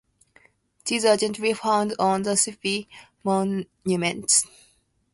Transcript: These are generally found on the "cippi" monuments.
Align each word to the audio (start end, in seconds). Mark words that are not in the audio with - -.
These 0.83 1.05
are 1.05 1.15
generally 1.15 1.53
found 1.53 1.93
on 1.99 2.23
the 2.23 2.31
"cippi" 2.31 2.87
monuments. 3.23 4.47